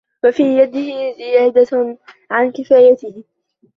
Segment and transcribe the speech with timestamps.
[0.23, 1.97] وَفِي يَدِهِ زِيَادَةً
[2.31, 3.23] عَنْ كِفَايَتِهِ